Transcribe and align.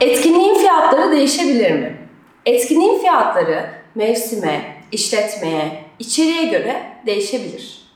Etkinliğin 0.00 0.54
fiyatları 0.54 1.12
değişebilir 1.12 1.70
mi? 1.70 1.96
Etkinliğin 2.46 2.98
fiyatları 2.98 3.70
mevsime, 3.94 4.76
işletmeye, 4.92 5.84
içeriğe 5.98 6.44
göre 6.44 6.82
değişebilir. 7.06 7.87